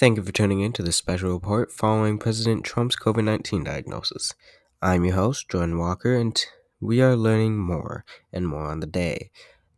Thank 0.00 0.16
you 0.16 0.22
for 0.22 0.32
tuning 0.32 0.60
in 0.60 0.72
to 0.72 0.82
this 0.82 0.96
special 0.96 1.34
report 1.34 1.70
following 1.70 2.16
President 2.16 2.64
Trump's 2.64 2.96
COVID 2.96 3.22
19 3.22 3.64
diagnosis. 3.64 4.32
I'm 4.80 5.04
your 5.04 5.14
host, 5.14 5.50
Jordan 5.50 5.76
Walker, 5.76 6.16
and 6.16 6.42
we 6.80 7.02
are 7.02 7.14
learning 7.14 7.58
more 7.58 8.06
and 8.32 8.48
more 8.48 8.64
on 8.64 8.80
the 8.80 8.86
day. 8.86 9.30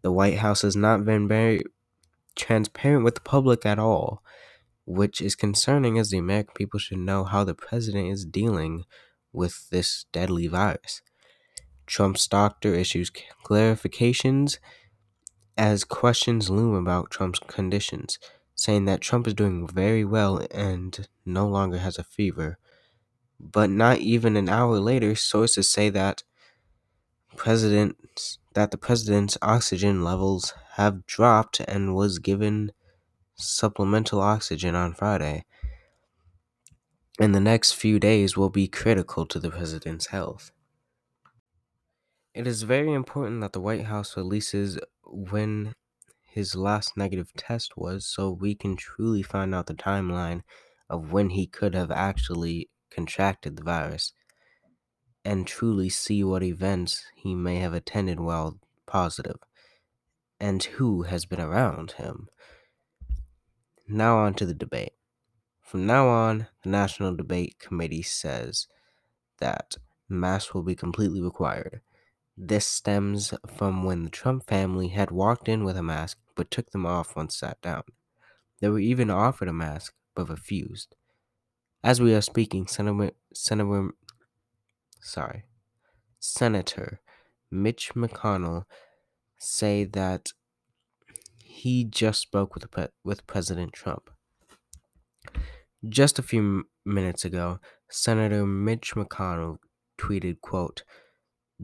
The 0.02 0.12
White 0.12 0.38
House 0.38 0.62
has 0.62 0.76
not 0.76 1.04
been 1.04 1.26
very 1.26 1.64
transparent 2.36 3.02
with 3.02 3.16
the 3.16 3.20
public 3.22 3.66
at 3.66 3.80
all, 3.80 4.22
which 4.86 5.20
is 5.20 5.34
concerning 5.34 5.98
as 5.98 6.10
the 6.10 6.18
American 6.18 6.54
people 6.54 6.78
should 6.78 6.98
know 6.98 7.24
how 7.24 7.42
the 7.42 7.52
president 7.52 8.12
is 8.12 8.24
dealing 8.24 8.84
with 9.32 9.70
this 9.70 10.04
deadly 10.12 10.46
virus. 10.46 11.02
Trump's 11.84 12.28
doctor 12.28 12.74
issues 12.74 13.10
clarifications 13.44 14.58
as 15.58 15.82
questions 15.82 16.48
loom 16.48 16.76
about 16.76 17.10
Trump's 17.10 17.40
conditions 17.40 18.20
saying 18.54 18.84
that 18.84 19.00
Trump 19.00 19.26
is 19.26 19.34
doing 19.34 19.66
very 19.66 20.04
well 20.04 20.46
and 20.50 21.08
no 21.24 21.46
longer 21.48 21.78
has 21.78 21.98
a 21.98 22.04
fever. 22.04 22.58
But 23.40 23.70
not 23.70 23.98
even 23.98 24.36
an 24.36 24.48
hour 24.48 24.78
later, 24.78 25.14
sources 25.16 25.68
say 25.68 25.88
that 25.90 26.22
president 27.36 28.38
that 28.54 28.70
the 28.70 28.78
president's 28.78 29.38
oxygen 29.40 30.04
levels 30.04 30.54
have 30.74 31.06
dropped 31.06 31.60
and 31.60 31.94
was 31.94 32.18
given 32.18 32.72
supplemental 33.34 34.20
oxygen 34.20 34.74
on 34.74 34.92
Friday. 34.92 35.44
And 37.18 37.34
the 37.34 37.40
next 37.40 37.72
few 37.72 37.98
days 37.98 38.36
will 38.36 38.50
be 38.50 38.68
critical 38.68 39.26
to 39.26 39.38
the 39.38 39.50
president's 39.50 40.06
health. 40.08 40.50
It 42.34 42.46
is 42.46 42.62
very 42.62 42.92
important 42.92 43.40
that 43.42 43.52
the 43.52 43.60
White 43.60 43.84
House 43.84 44.16
releases 44.16 44.78
when 45.04 45.74
his 46.32 46.54
last 46.54 46.96
negative 46.96 47.30
test 47.36 47.76
was 47.76 48.06
so 48.06 48.30
we 48.30 48.54
can 48.54 48.74
truly 48.74 49.22
find 49.22 49.54
out 49.54 49.66
the 49.66 49.74
timeline 49.74 50.42
of 50.88 51.12
when 51.12 51.30
he 51.30 51.46
could 51.46 51.74
have 51.74 51.90
actually 51.90 52.70
contracted 52.90 53.56
the 53.56 53.62
virus 53.62 54.14
and 55.24 55.46
truly 55.46 55.88
see 55.88 56.24
what 56.24 56.42
events 56.42 57.04
he 57.14 57.34
may 57.34 57.56
have 57.56 57.74
attended 57.74 58.18
while 58.18 58.58
positive 58.86 59.36
and 60.40 60.64
who 60.64 61.02
has 61.02 61.26
been 61.26 61.40
around 61.40 61.92
him. 61.92 62.28
Now, 63.86 64.18
on 64.18 64.34
to 64.34 64.46
the 64.46 64.54
debate. 64.54 64.94
From 65.60 65.86
now 65.86 66.08
on, 66.08 66.48
the 66.62 66.70
National 66.70 67.14
Debate 67.14 67.58
Committee 67.58 68.02
says 68.02 68.66
that 69.38 69.76
masks 70.08 70.54
will 70.54 70.62
be 70.62 70.74
completely 70.74 71.20
required. 71.20 71.82
This 72.36 72.66
stems 72.66 73.34
from 73.46 73.84
when 73.84 74.04
the 74.04 74.10
Trump 74.10 74.46
family 74.46 74.88
had 74.88 75.10
walked 75.10 75.48
in 75.48 75.64
with 75.64 75.76
a 75.76 75.82
mask 75.82 76.18
but 76.34 76.50
took 76.50 76.70
them 76.70 76.86
off 76.86 77.16
once 77.16 77.36
sat 77.36 77.60
down. 77.60 77.82
They 78.60 78.68
were 78.68 78.78
even 78.78 79.10
offered 79.10 79.48
a 79.48 79.52
mask 79.52 79.94
but 80.14 80.28
refused. 80.28 80.94
As 81.82 82.00
we 82.00 82.14
are 82.14 82.20
speaking, 82.20 82.66
Senator, 82.66 83.12
Senator 83.34 83.90
sorry, 85.00 85.44
Senator 86.20 87.00
Mitch 87.50 87.92
McConnell 87.94 88.64
say 89.38 89.84
that 89.84 90.32
he 91.42 91.84
just 91.84 92.20
spoke 92.20 92.54
with 92.54 92.66
with 93.04 93.26
President 93.26 93.72
Trump. 93.72 94.10
Just 95.88 96.18
a 96.18 96.22
few 96.22 96.64
minutes 96.84 97.24
ago, 97.24 97.58
Senator 97.90 98.46
Mitch 98.46 98.94
McConnell 98.94 99.58
tweeted, 99.98 100.40
quote, 100.40 100.84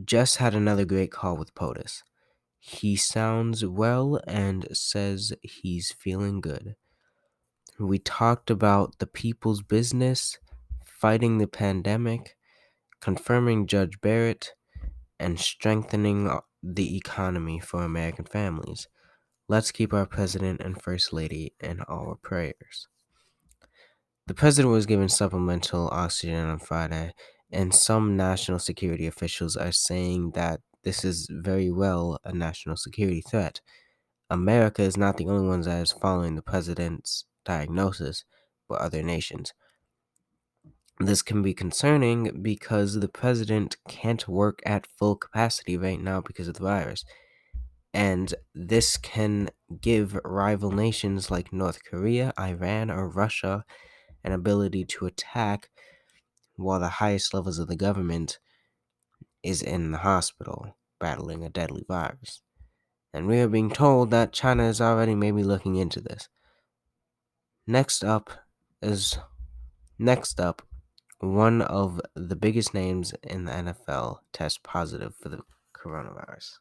just 0.04 0.36
had 0.36 0.54
another 0.54 0.84
great 0.84 1.10
call 1.10 1.36
with 1.36 1.54
POTUS. 1.54 2.02
He 2.58 2.96
sounds 2.96 3.64
well 3.64 4.20
and 4.26 4.66
says 4.76 5.32
he's 5.42 5.92
feeling 5.92 6.40
good. 6.40 6.76
We 7.78 7.98
talked 7.98 8.50
about 8.50 8.98
the 8.98 9.06
people's 9.06 9.62
business, 9.62 10.38
fighting 10.84 11.38
the 11.38 11.46
pandemic, 11.46 12.36
confirming 13.00 13.66
Judge 13.66 14.00
Barrett, 14.00 14.54
and 15.20 15.38
strengthening 15.38 16.30
the 16.62 16.96
economy 16.96 17.60
for 17.60 17.82
American 17.82 18.24
families. 18.24 18.88
Let's 19.46 19.72
keep 19.72 19.94
our 19.94 20.06
President 20.06 20.60
and 20.60 20.82
First 20.82 21.12
Lady 21.12 21.54
in 21.60 21.80
our 21.88 22.16
prayers. 22.16 22.88
The 24.26 24.34
President 24.34 24.72
was 24.72 24.84
given 24.84 25.08
supplemental 25.08 25.88
oxygen 25.90 26.46
on 26.50 26.58
Friday, 26.58 27.14
and 27.50 27.74
some 27.74 28.16
national 28.16 28.58
security 28.58 29.06
officials 29.06 29.56
are 29.56 29.72
saying 29.72 30.32
that 30.32 30.60
this 30.84 31.04
is 31.04 31.28
very 31.30 31.70
well 31.70 32.18
a 32.24 32.32
national 32.32 32.76
security 32.76 33.22
threat. 33.22 33.60
America 34.30 34.82
is 34.82 34.96
not 34.96 35.16
the 35.16 35.26
only 35.26 35.48
ones 35.48 35.66
that 35.66 35.82
is 35.82 35.92
following 35.92 36.36
the 36.36 36.42
president's 36.42 37.24
diagnosis, 37.44 38.24
but 38.68 38.80
other 38.80 39.02
nations. 39.02 39.54
This 41.00 41.22
can 41.22 41.42
be 41.42 41.54
concerning 41.54 42.42
because 42.42 42.94
the 42.94 43.08
president 43.08 43.76
can't 43.88 44.26
work 44.28 44.60
at 44.66 44.86
full 44.86 45.16
capacity 45.16 45.76
right 45.76 46.00
now 46.00 46.20
because 46.20 46.48
of 46.48 46.54
the 46.54 46.64
virus. 46.64 47.04
And 47.94 48.34
this 48.54 48.96
can 48.96 49.50
give 49.80 50.18
rival 50.24 50.72
nations 50.72 51.30
like 51.30 51.52
North 51.52 51.84
Korea, 51.84 52.32
Iran, 52.38 52.90
or 52.90 53.08
Russia 53.08 53.64
an 54.24 54.32
ability 54.32 54.84
to 54.84 55.06
attack 55.06 55.70
while 56.56 56.80
the 56.80 56.88
highest 56.88 57.34
levels 57.34 57.58
of 57.58 57.68
the 57.68 57.76
government 57.76 58.38
is 59.42 59.62
in 59.62 59.92
the 59.92 59.98
hospital 59.98 60.76
battling 61.00 61.44
a 61.44 61.48
deadly 61.48 61.84
virus. 61.88 62.42
And 63.12 63.26
we 63.26 63.40
are 63.40 63.48
being 63.48 63.70
told 63.70 64.10
that 64.10 64.32
China 64.32 64.64
is 64.64 64.80
already 64.80 65.14
maybe 65.14 65.42
looking 65.42 65.76
into 65.76 66.00
this. 66.00 66.28
Next 67.66 68.04
up 68.04 68.30
is 68.82 69.18
next 69.98 70.40
up 70.40 70.62
one 71.20 71.62
of 71.62 72.00
the 72.14 72.36
biggest 72.36 72.74
names 72.74 73.12
in 73.22 73.44
the 73.44 73.52
NFL 73.52 74.18
tests 74.32 74.60
positive 74.62 75.14
for 75.16 75.28
the 75.28 75.40
coronavirus. 75.76 76.58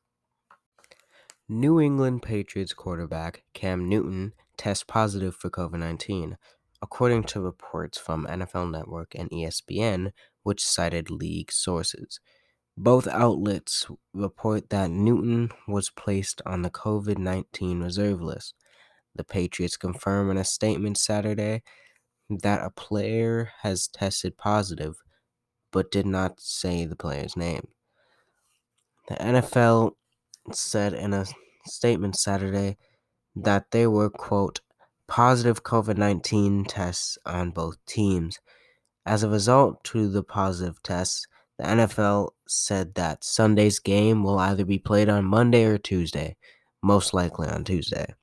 New 1.47 1.79
England 1.79 2.23
Patriots 2.23 2.73
quarterback 2.73 3.43
Cam 3.53 3.87
Newton 3.87 4.33
tests 4.57 4.83
positive 4.83 5.35
for 5.35 5.49
COVID 5.49 5.79
19, 5.79 6.37
according 6.81 7.23
to 7.25 7.39
reports 7.39 7.97
from 7.97 8.27
NFL 8.27 8.71
Network 8.71 9.13
and 9.15 9.29
ESPN, 9.29 10.11
which 10.43 10.65
cited 10.65 11.09
league 11.09 11.51
sources. 11.51 12.19
Both 12.79 13.07
outlets 13.07 13.87
report 14.13 14.69
that 14.69 14.91
Newton 14.91 15.49
was 15.67 15.89
placed 15.89 16.43
on 16.45 16.61
the 16.61 16.69
COVID 16.69 17.17
19 17.17 17.81
reserve 17.81 18.21
list. 18.21 18.53
The 19.15 19.23
Patriots 19.23 19.77
confirm 19.77 20.29
in 20.29 20.37
a 20.37 20.43
statement 20.43 20.99
Saturday 20.99 21.63
that 22.29 22.63
a 22.63 22.69
player 22.69 23.51
has 23.61 23.87
tested 23.87 24.37
positive, 24.37 24.97
but 25.71 25.89
did 25.89 26.05
not 26.05 26.39
say 26.39 26.85
the 26.85 26.95
player's 26.95 27.35
name. 27.35 27.67
The 29.07 29.15
NFL 29.15 29.93
said 30.51 30.93
in 30.93 31.13
a 31.13 31.25
statement 31.65 32.15
Saturday 32.15 32.77
that 33.35 33.71
there 33.71 33.89
were, 33.89 34.11
quote, 34.11 34.59
positive 35.07 35.63
COVID 35.63 35.97
19 35.97 36.65
tests 36.65 37.17
on 37.25 37.49
both 37.49 37.83
teams. 37.87 38.39
As 39.03 39.23
a 39.23 39.29
result 39.29 39.83
to 39.85 40.09
the 40.09 40.21
positive 40.21 40.83
tests, 40.83 41.25
the 41.57 41.65
NFL 41.65 42.31
said 42.47 42.95
that 42.95 43.23
Sunday's 43.23 43.79
game 43.79 44.23
will 44.23 44.37
either 44.39 44.63
be 44.63 44.77
played 44.77 45.09
on 45.09 45.25
Monday 45.25 45.65
or 45.65 45.77
Tuesday, 45.77 46.35
most 46.83 47.13
likely 47.13 47.47
on 47.47 47.63
Tuesday. 47.63 48.13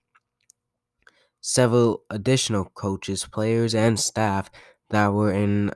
Several 1.40 2.02
additional 2.10 2.66
coaches, 2.74 3.26
players, 3.26 3.74
and 3.74 3.98
staff 3.98 4.50
that 4.90 5.12
were 5.12 5.32
in 5.32 5.72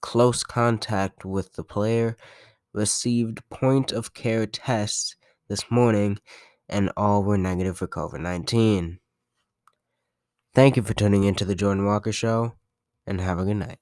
close 0.00 0.44
contact 0.44 1.24
with 1.24 1.54
the 1.54 1.64
player 1.64 2.16
received 2.74 3.48
point 3.48 3.90
of 3.90 4.12
care 4.12 4.46
tests 4.46 5.16
this 5.48 5.70
morning, 5.70 6.18
and 6.68 6.90
all 6.96 7.22
were 7.22 7.38
negative 7.38 7.78
for 7.78 7.86
COVID 7.86 8.20
19. 8.20 8.98
Thank 10.54 10.76
you 10.76 10.82
for 10.82 10.94
tuning 10.94 11.24
into 11.24 11.44
the 11.44 11.54
Jordan 11.54 11.86
Walker 11.86 12.12
Show, 12.12 12.54
and 13.06 13.20
have 13.20 13.38
a 13.38 13.44
good 13.44 13.56
night. 13.56 13.78